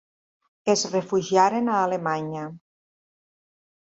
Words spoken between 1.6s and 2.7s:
a Alemanya.